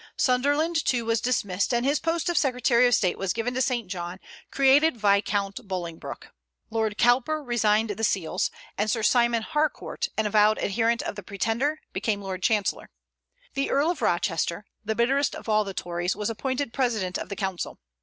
[0.17, 3.87] Sunderland, too, was dismissed, and his post of secretary of state was given to St.
[3.87, 6.33] John, created Viscount Bolingbroke.
[6.71, 11.77] Lord Cowper resigned the seals, and Sir Simon Harcourt, an avowed adherent of the Pretender,
[11.93, 12.89] became lord chancellor.
[13.53, 17.35] The Earl of Rochester, the bitterest of all the Tories, was appointed president of the
[17.35, 17.77] council.